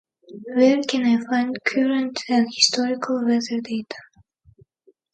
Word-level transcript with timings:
Where 0.55 0.81
can 0.81 1.05
I 1.05 1.23
find 1.27 1.55
current 1.63 2.23
and 2.27 2.47
historical 2.51 3.23
weather 3.23 3.61
data? 3.61 3.97